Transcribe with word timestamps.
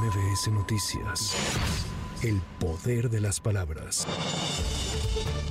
MBS 0.00 0.52
Noticias. 0.52 1.34
El 2.22 2.40
poder 2.60 3.10
de 3.10 3.20
las 3.20 3.40
palabras. 3.40 4.06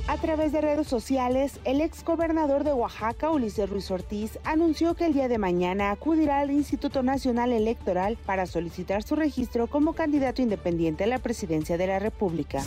A 0.07 0.15
través 0.17 0.53
de 0.53 0.61
redes 0.61 0.87
sociales, 0.87 1.59
el 1.65 1.81
ex 1.81 2.05
gobernador 2.05 2.63
de 2.63 2.71
Oaxaca, 2.71 3.29
Ulises 3.29 3.69
Ruiz 3.69 3.91
Ortiz, 3.91 4.39
anunció 4.45 4.95
que 4.95 5.05
el 5.05 5.13
día 5.13 5.27
de 5.27 5.37
mañana 5.37 5.91
acudirá 5.91 6.39
al 6.39 6.51
Instituto 6.51 7.03
Nacional 7.03 7.51
Electoral 7.51 8.17
para 8.25 8.45
solicitar 8.45 9.03
su 9.03 9.17
registro 9.17 9.67
como 9.67 9.91
candidato 9.91 10.41
independiente 10.41 11.03
a 11.03 11.07
la 11.07 11.19
presidencia 11.19 11.77
de 11.77 11.87
la 11.87 11.99
República. 11.99 12.63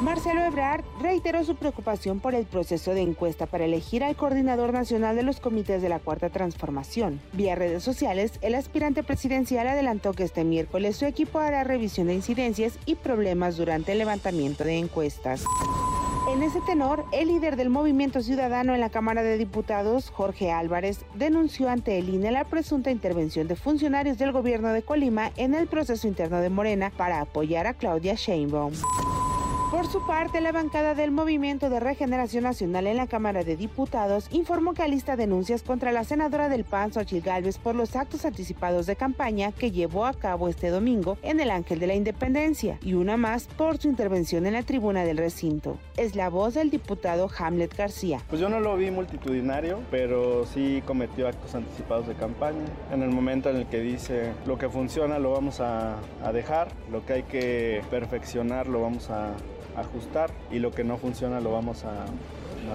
Marcelo 0.00 0.42
Ebrard 0.42 0.82
reiteró 1.02 1.44
su 1.44 1.56
preocupación 1.56 2.20
por 2.20 2.34
el 2.34 2.46
proceso 2.46 2.94
de 2.94 3.02
encuesta 3.02 3.44
para 3.44 3.66
elegir 3.66 4.02
al 4.02 4.16
coordinador 4.16 4.72
nacional 4.72 5.14
de 5.14 5.22
los 5.22 5.40
comités 5.40 5.82
de 5.82 5.90
la 5.90 5.98
Cuarta 5.98 6.30
Transformación. 6.30 7.20
Vía 7.34 7.54
redes 7.54 7.82
sociales, 7.82 8.32
el 8.40 8.54
aspirante 8.54 9.02
presidencial 9.02 9.68
adelantó 9.68 10.14
que 10.14 10.24
este 10.24 10.42
miércoles 10.42 10.96
su 10.96 11.04
equipo 11.04 11.38
hará 11.38 11.64
revisión 11.64 12.06
de 12.06 12.14
incidencias 12.14 12.78
y 12.86 12.94
problemas 12.94 13.58
durante 13.58 13.92
el 13.92 13.98
levantamiento 13.98 14.64
de 14.64 14.78
encuestas. 14.78 15.44
En 16.32 16.42
ese 16.42 16.60
tenor, 16.62 17.04
el 17.12 17.28
líder 17.28 17.56
del 17.56 17.68
movimiento 17.68 18.22
ciudadano 18.22 18.72
en 18.74 18.80
la 18.80 18.88
Cámara 18.88 19.22
de 19.22 19.36
Diputados, 19.36 20.08
Jorge 20.10 20.50
Álvarez, 20.50 21.04
denunció 21.14 21.68
ante 21.68 21.98
el 21.98 22.08
INE 22.08 22.30
la 22.30 22.44
presunta 22.44 22.90
intervención 22.90 23.48
de 23.48 23.56
funcionarios 23.56 24.16
del 24.16 24.32
gobierno 24.32 24.68
de 24.72 24.82
Colima 24.82 25.30
en 25.36 25.54
el 25.54 25.66
proceso 25.66 26.08
interno 26.08 26.40
de 26.40 26.48
Morena 26.48 26.90
para 26.96 27.20
apoyar 27.20 27.66
a 27.66 27.74
Claudia 27.74 28.14
Sheinbaum. 28.14 28.72
Por 29.70 29.86
su 29.86 30.04
parte, 30.04 30.40
la 30.40 30.50
bancada 30.50 30.96
del 30.96 31.12
Movimiento 31.12 31.70
de 31.70 31.78
Regeneración 31.78 32.42
Nacional 32.42 32.88
en 32.88 32.96
la 32.96 33.06
Cámara 33.06 33.44
de 33.44 33.56
Diputados 33.56 34.26
informó 34.32 34.74
que 34.74 34.82
alista 34.82 35.14
denuncias 35.14 35.62
contra 35.62 35.92
la 35.92 36.02
senadora 36.02 36.48
del 36.48 36.64
PAN, 36.64 36.92
Xochitl 36.92 37.24
Gálvez, 37.24 37.58
por 37.58 37.76
los 37.76 37.94
actos 37.94 38.24
anticipados 38.24 38.86
de 38.86 38.96
campaña 38.96 39.52
que 39.52 39.70
llevó 39.70 40.06
a 40.06 40.14
cabo 40.14 40.48
este 40.48 40.70
domingo 40.70 41.18
en 41.22 41.38
el 41.38 41.52
Ángel 41.52 41.78
de 41.78 41.86
la 41.86 41.94
Independencia 41.94 42.80
y 42.82 42.94
una 42.94 43.16
más 43.16 43.46
por 43.46 43.78
su 43.78 43.86
intervención 43.86 44.44
en 44.44 44.54
la 44.54 44.64
tribuna 44.64 45.04
del 45.04 45.18
recinto. 45.18 45.78
Es 45.96 46.16
la 46.16 46.30
voz 46.30 46.54
del 46.54 46.70
diputado 46.70 47.30
Hamlet 47.38 47.76
García. 47.76 48.22
Pues 48.28 48.40
yo 48.40 48.48
no 48.48 48.58
lo 48.58 48.76
vi 48.76 48.90
multitudinario, 48.90 49.78
pero 49.88 50.46
sí 50.46 50.82
cometió 50.84 51.28
actos 51.28 51.54
anticipados 51.54 52.08
de 52.08 52.14
campaña. 52.14 52.64
En 52.92 53.02
el 53.02 53.10
momento 53.10 53.50
en 53.50 53.56
el 53.56 53.66
que 53.68 53.78
dice 53.78 54.32
lo 54.46 54.58
que 54.58 54.68
funciona 54.68 55.20
lo 55.20 55.30
vamos 55.30 55.60
a, 55.60 55.98
a 56.24 56.32
dejar, 56.32 56.72
lo 56.90 57.06
que 57.06 57.12
hay 57.12 57.22
que 57.22 57.82
perfeccionar 57.88 58.66
lo 58.66 58.82
vamos 58.82 59.10
a 59.10 59.36
ajustar 59.76 60.30
y 60.50 60.58
lo 60.58 60.70
que 60.70 60.84
no 60.84 60.98
funciona 60.98 61.40
lo 61.40 61.52
vamos 61.52 61.84
a, 61.84 62.06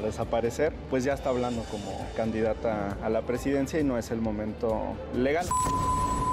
desaparecer, 0.03 0.73
pues 0.89 1.05
ya 1.05 1.13
está 1.13 1.29
hablando 1.29 1.63
como 1.71 1.89
candidata 2.17 2.97
a 3.01 3.09
la 3.09 3.21
presidencia 3.21 3.79
y 3.79 3.83
no 3.85 3.97
es 3.97 4.11
el 4.11 4.19
momento 4.19 4.81
legal. 5.15 5.45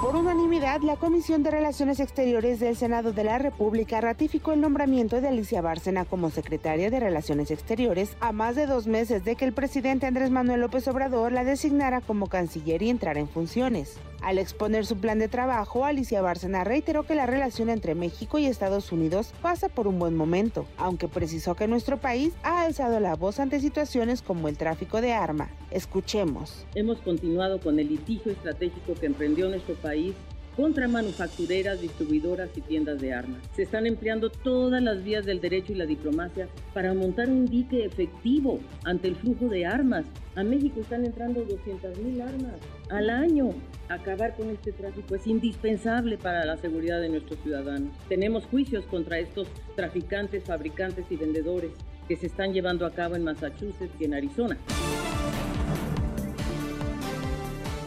Por 0.01 0.17
unanimidad, 0.17 0.81
la 0.81 0.97
Comisión 0.97 1.43
de 1.43 1.51
Relaciones 1.51 2.01
Exteriores 2.01 2.59
del 2.59 2.75
Senado 2.75 3.13
de 3.13 3.23
la 3.23 3.37
República 3.37 4.01
ratificó 4.01 4.51
el 4.51 4.59
nombramiento 4.59 5.21
de 5.21 5.29
Alicia 5.29 5.61
Bárcena 5.61 6.03
como 6.03 6.29
secretaria 6.29 6.89
de 6.89 6.99
Relaciones 6.99 7.51
Exteriores 7.51 8.17
a 8.19 8.33
más 8.33 8.57
de 8.57 8.65
dos 8.65 8.85
meses 8.85 9.23
de 9.23 9.37
que 9.37 9.45
el 9.45 9.53
presidente 9.53 10.05
Andrés 10.05 10.29
Manuel 10.29 10.59
López 10.59 10.85
Obrador 10.89 11.31
la 11.31 11.45
designara 11.45 12.01
como 12.01 12.27
canciller 12.27 12.83
y 12.83 12.89
entrara 12.89 13.21
en 13.21 13.29
funciones. 13.29 13.97
Al 14.23 14.37
exponer 14.37 14.85
su 14.85 14.95
plan 14.95 15.19
de 15.19 15.27
trabajo, 15.27 15.83
Alicia 15.83 16.21
Bárcena 16.21 16.63
reiteró 16.63 17.03
que 17.03 17.13
la 17.13 17.25
relación 17.25 17.69
entre 17.69 17.93
México 17.93 18.39
y 18.39 18.45
Estados 18.45 18.93
Unidos 18.93 19.33
pasa 19.41 19.67
por 19.67 19.85
un 19.85 19.99
buen 19.99 20.15
momento, 20.15 20.65
aunque 20.77 21.09
precisó 21.09 21.55
que 21.55 21.67
nuestro 21.67 21.97
país 21.97 22.33
ha 22.41 22.61
alzado 22.61 23.01
la 23.01 23.17
voz 23.17 23.41
ante 23.41 23.59
situaciones 23.59 24.21
como 24.21 24.47
el 24.47 24.57
tráfico 24.57 25.01
de 25.01 25.11
arma. 25.11 25.49
Escuchemos. 25.71 26.65
Hemos 26.73 26.99
continuado 26.99 27.59
con 27.59 27.79
el 27.79 27.89
litigio 27.89 28.31
estratégico 28.31 28.93
que 28.93 29.07
emprendió 29.07 29.49
nuestro 29.49 29.75
país 29.75 30.15
contra 30.55 30.87
manufactureras, 30.87 31.81
distribuidoras 31.81 32.49
y 32.55 32.61
tiendas 32.61 33.01
de 33.01 33.13
armas. 33.13 33.41
Se 33.55 33.63
están 33.63 33.85
empleando 33.85 34.29
todas 34.29 34.81
las 34.81 35.03
vías 35.03 35.25
del 35.25 35.41
derecho 35.41 35.73
y 35.73 35.75
la 35.75 35.85
diplomacia 35.85 36.47
para 36.73 36.93
montar 36.93 37.29
un 37.29 37.45
dique 37.45 37.85
efectivo 37.85 38.59
ante 38.83 39.07
el 39.07 39.15
flujo 39.15 39.47
de 39.47 39.65
armas. 39.65 40.05
A 40.35 40.43
México 40.43 40.81
están 40.81 41.05
entrando 41.05 41.45
200.000 41.45 42.21
armas 42.21 42.53
al 42.89 43.09
año. 43.09 43.51
Acabar 43.89 44.35
con 44.35 44.49
este 44.49 44.71
tráfico 44.71 45.15
es 45.15 45.27
indispensable 45.27 46.17
para 46.17 46.45
la 46.45 46.57
seguridad 46.57 47.01
de 47.01 47.09
nuestros 47.09 47.39
ciudadanos. 47.41 47.91
Tenemos 48.07 48.45
juicios 48.45 48.85
contra 48.85 49.19
estos 49.19 49.47
traficantes, 49.75 50.43
fabricantes 50.45 51.05
y 51.09 51.15
vendedores 51.15 51.71
que 52.07 52.15
se 52.15 52.27
están 52.27 52.53
llevando 52.53 52.85
a 52.85 52.91
cabo 52.91 53.15
en 53.15 53.23
Massachusetts 53.23 53.93
y 53.99 54.05
en 54.05 54.13
Arizona. 54.13 54.57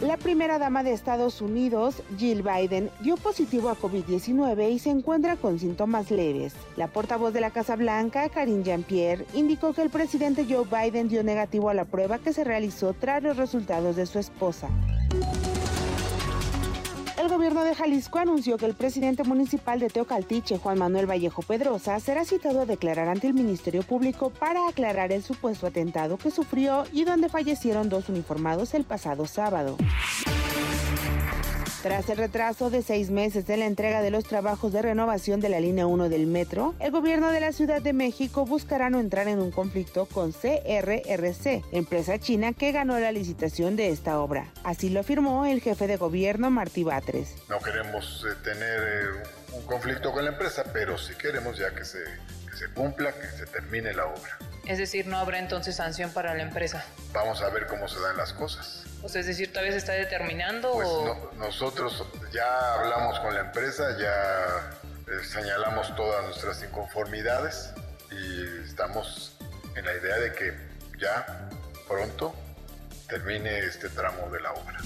La 0.07 0.17
primera 0.17 0.61
dama 0.61 0.85
de 0.85 0.93
Estados 0.93 1.43
Unidos, 1.43 2.01
Jill 2.17 2.45
Biden, 2.45 2.91
dio 3.01 3.17
positivo 3.17 3.71
a 3.71 3.77
COVID-19 3.77 4.71
y 4.71 4.79
se 4.79 4.91
encuentra 4.91 5.35
con 5.35 5.59
síntomas 5.59 6.13
leves. 6.13 6.55
La 6.77 6.87
portavoz 6.87 7.35
de 7.35 7.41
la 7.41 7.51
Casa 7.51 7.75
Blanca, 7.75 8.29
Karine 8.29 8.63
Jean-Pierre, 8.63 9.27
indicó 9.35 9.73
que 9.73 9.83
el 9.83 9.91
presidente 9.91 10.47
Joe 10.49 10.65
Biden 10.65 11.09
dio 11.09 11.25
negativo 11.25 11.71
a 11.71 11.75
la 11.75 11.87
prueba 11.87 12.21
que 12.21 12.33
se 12.33 12.45
realizó 12.45 12.93
tras 12.93 13.21
los 13.21 13.37
resultados 13.37 13.97
de 13.97 14.07
su 14.07 14.21
esposa. 14.21 14.69
El 17.27 17.33
gobierno 17.33 17.65
de 17.65 17.75
Jalisco 17.75 18.21
anunció 18.21 18.57
que 18.57 18.67
el 18.67 18.75
presidente 18.75 19.25
municipal 19.25 19.81
de 19.81 19.89
Teocaltiche, 19.89 20.59
Juan 20.59 20.79
Manuel 20.79 21.11
Vallejo 21.11 21.43
Pedrosa, 21.43 21.99
será 21.99 22.25
citado 22.25 22.61
a 22.61 22.67
declarar 22.67 23.09
ante 23.09 23.27
el 23.27 23.35
Ministerio 23.35 23.83
Público 23.83 24.31
para 24.31 24.69
aclarar 24.69 25.11
el 25.11 25.25
supuesto 25.25 25.67
atentado 25.67 26.19
que 26.19 26.31
sufrió 26.31 26.85
y 26.93 27.03
donde 27.03 27.29
fallecieron 27.29 27.89
dos 27.89 28.09
uniformados 28.09 28.75
el 28.75 28.85
pasado 28.85 29.27
sábado. 29.27 29.77
Tras 31.83 32.09
el 32.09 32.17
retraso 32.17 32.71
de 32.71 32.83
seis 32.83 33.11
meses 33.11 33.47
de 33.47 33.57
la 33.57 33.67
entrega 33.67 34.03
de 34.03 34.11
los 34.11 34.25
trabajos 34.25 34.73
de 34.73 34.83
renovación 34.83 35.41
de 35.41 35.49
la 35.49 35.61
línea 35.61 35.87
1 35.87 36.09
del 36.09 36.27
metro, 36.27 36.75
el 36.81 36.91
gobierno 36.91 37.31
de 37.31 37.41
la 37.41 37.53
Ciudad 37.53 37.81
de 37.81 37.93
México 37.93 38.45
buscará 38.45 38.91
no 38.91 38.99
entrar 38.99 39.29
en 39.29 39.39
un 39.39 39.51
conflicto 39.51 40.07
con 40.07 40.33
CRRC, 40.33 41.63
empresa 41.73 42.19
china 42.19 42.53
que 42.55 42.73
ganó 42.73 42.99
la 42.99 43.13
licitación 43.13 43.77
de 43.77 43.91
esta 43.91 44.19
obra. 44.21 44.53
Así 44.65 44.89
lo 44.89 45.01
afirmó 45.01 45.47
el 45.47 45.61
jefe 45.61 45.87
de 45.87 45.97
gobierno 45.97 46.51
Martí 46.51 46.83
Batres. 46.83 47.35
No 47.49 47.59
queremos 47.61 48.27
eh, 48.29 48.35
tener 48.43 48.81
eh, 48.81 49.29
un 49.53 49.63
conflicto 49.67 50.13
con 50.13 50.25
la 50.25 50.33
empresa, 50.33 50.65
pero 50.73 50.99
sí 50.99 51.15
queremos 51.15 51.59
ya 51.59 51.75
que 51.75 51.85
se, 51.85 51.99
que 52.51 52.57
se 52.57 52.69
cumpla, 52.71 53.13
que 53.13 53.29
se 53.29 53.47
termine 53.47 53.93
la 53.93 54.07
obra. 54.07 54.39
Es 54.67 54.79
decir, 54.79 55.07
no 55.07 55.19
habrá 55.19 55.39
entonces 55.39 55.77
sanción 55.77 56.11
para 56.11 56.35
la 56.35 56.43
empresa. 56.43 56.85
Vamos 57.13 57.43
a 57.43 57.51
ver 57.51 57.67
cómo 57.67 57.87
se 57.87 58.01
dan 58.01 58.17
las 58.17 58.33
cosas. 58.33 58.86
O 59.03 59.09
sea, 59.09 59.21
es 59.21 59.27
decir, 59.27 59.51
todavía 59.53 59.73
se 59.73 59.79
está 59.79 59.93
determinando 59.93 60.73
Pues 60.73 60.89
o... 60.89 61.05
no- 61.35 61.47
nosotros 61.47 62.05
ya 62.33 62.75
hablamos 62.75 63.21
con 63.21 63.35
la 63.35 63.41
empresa, 63.41 63.97
ya 63.99 64.79
eh, 65.07 65.25
señalamos 65.25 65.95
todas 65.95 66.25
nuestras 66.25 66.63
inconformidades 66.63 67.71
y 68.11 68.65
estamos 68.69 69.37
en 69.77 69.85
la 69.85 69.95
idea 69.95 70.17
de 70.17 70.33
que 70.33 70.53
ya 70.99 71.49
pronto 71.87 72.35
termine 73.09 73.59
este 73.61 73.89
tramo 73.91 74.29
de 74.31 74.41
la 74.41 74.53
obra. 74.53 74.79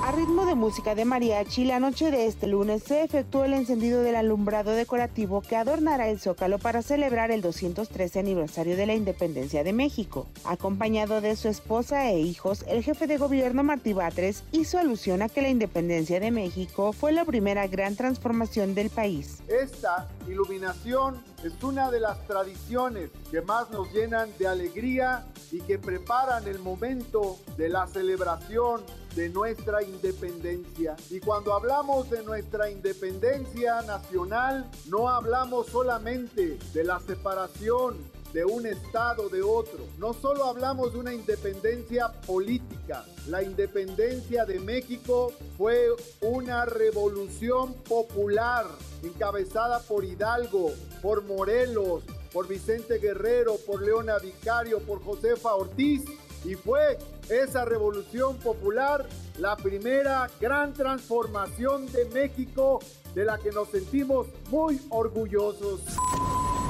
A 0.00 0.12
ritmo 0.12 0.46
de 0.46 0.54
música 0.54 0.94
de 0.94 1.04
mariachi, 1.04 1.64
la 1.64 1.80
noche 1.80 2.12
de 2.12 2.26
este 2.26 2.46
lunes 2.46 2.84
se 2.84 3.02
efectuó 3.02 3.44
el 3.44 3.52
encendido 3.52 4.02
del 4.02 4.14
alumbrado 4.14 4.70
decorativo 4.70 5.42
que 5.42 5.56
adornará 5.56 6.08
el 6.08 6.20
Zócalo 6.20 6.58
para 6.58 6.82
celebrar 6.82 7.32
el 7.32 7.42
213 7.42 8.20
aniversario 8.20 8.76
de 8.76 8.86
la 8.86 8.94
independencia 8.94 9.64
de 9.64 9.72
México. 9.72 10.28
Acompañado 10.44 11.20
de 11.20 11.34
su 11.34 11.48
esposa 11.48 12.10
e 12.10 12.20
hijos, 12.20 12.64
el 12.68 12.84
jefe 12.84 13.08
de 13.08 13.18
gobierno 13.18 13.64
Martí 13.64 13.92
Batres 13.92 14.44
hizo 14.52 14.78
alusión 14.78 15.20
a 15.20 15.28
que 15.28 15.42
la 15.42 15.50
independencia 15.50 16.20
de 16.20 16.30
México 16.30 16.92
fue 16.92 17.12
la 17.12 17.24
primera 17.24 17.66
gran 17.66 17.96
transformación 17.96 18.74
del 18.76 18.90
país. 18.90 19.42
Esta 19.48 20.08
iluminación 20.28 21.22
es 21.42 21.62
una 21.62 21.90
de 21.90 22.00
las 22.00 22.24
tradiciones 22.26 23.10
que 23.30 23.42
más 23.42 23.68
nos 23.70 23.92
llenan 23.92 24.30
de 24.38 24.46
alegría 24.46 25.26
y 25.50 25.60
que 25.60 25.78
preparan 25.78 26.46
el 26.46 26.60
momento 26.60 27.36
de 27.56 27.68
la 27.68 27.86
celebración 27.88 28.82
de 29.14 29.28
nuestra 29.28 29.82
independencia. 29.82 30.96
Y 31.10 31.20
cuando 31.20 31.54
hablamos 31.54 32.08
de 32.10 32.22
nuestra 32.22 32.70
independencia 32.70 33.82
nacional, 33.82 34.70
no 34.86 35.08
hablamos 35.08 35.66
solamente 35.66 36.58
de 36.72 36.84
la 36.84 37.00
separación 37.00 37.96
de 38.32 38.44
un 38.44 38.66
estado 38.66 39.28
de 39.28 39.42
otro. 39.42 39.86
No 39.98 40.12
solo 40.12 40.44
hablamos 40.44 40.92
de 40.92 40.98
una 40.98 41.14
independencia 41.14 42.12
política, 42.26 43.04
la 43.26 43.42
independencia 43.42 44.44
de 44.44 44.60
México 44.60 45.32
fue 45.56 45.88
una 46.20 46.64
revolución 46.64 47.74
popular 47.88 48.66
encabezada 49.02 49.80
por 49.80 50.04
Hidalgo, 50.04 50.72
por 51.00 51.24
Morelos, 51.24 52.02
por 52.32 52.46
Vicente 52.46 52.98
Guerrero, 52.98 53.56
por 53.66 53.82
Leona 53.82 54.18
Vicario, 54.18 54.80
por 54.80 55.02
Josefa 55.02 55.54
Ortiz. 55.54 56.04
Y 56.44 56.54
fue 56.54 56.98
esa 57.28 57.64
revolución 57.64 58.36
popular 58.38 59.06
la 59.38 59.56
primera 59.56 60.28
gran 60.40 60.72
transformación 60.74 61.90
de 61.92 62.04
México 62.06 62.80
de 63.14 63.24
la 63.24 63.38
que 63.38 63.50
nos 63.52 63.68
sentimos 63.70 64.26
muy 64.50 64.80
orgullosos. 64.90 65.80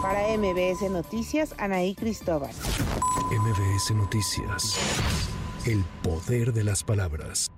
Para 0.03 0.37
MBS 0.37 0.91
Noticias, 0.91 1.55
Anaí 1.59 1.95
Cristóbal. 1.95 2.53
MBS 3.31 3.95
Noticias. 3.95 4.77
El 5.67 5.85
poder 6.03 6.53
de 6.53 6.65
las 6.65 6.85
palabras. 6.85 7.51